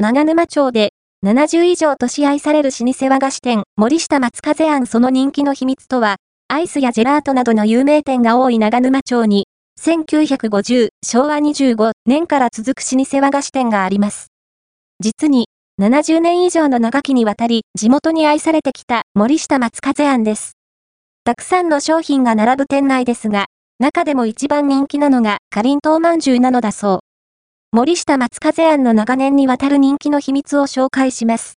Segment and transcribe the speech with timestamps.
[0.00, 0.92] 長沼町で、
[1.26, 9.48] 70以上年愛される老舗和菓子店、森下松風庵その人気の秘密とは、アイスやジェラートなどの有名店が多い長沼町に、
[9.80, 14.28] 1950、昭和25年から続く老舗和菓子店があります。
[15.00, 15.48] 実に、
[15.80, 20.52] 70年以上の長きにわたり、地元に愛されてきた森下松風庵です。
[21.24, 23.46] たくさんの商品が並ぶ店内ですが、
[23.80, 27.07] 中でも一番人気なのが、かりんとうまんじゅうなのだそう。
[27.70, 31.46] 森下松風庵の長年にわたる人気の秘密を紹介します。